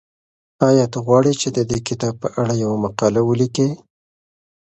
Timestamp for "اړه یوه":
2.39-2.77